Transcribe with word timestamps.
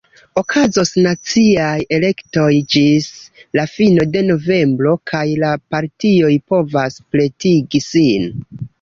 Okazos 0.41 0.91
naciaj 1.03 1.75
elektoj 1.97 2.47
ĝis 2.77 3.11
la 3.61 3.67
fino 3.75 4.09
de 4.17 4.25
novembro, 4.33 4.97
kaj 5.15 5.25
la 5.47 5.55
partioj 5.77 6.35
provas 6.51 7.03
pretigi 7.15 7.89
sin. 7.95 8.31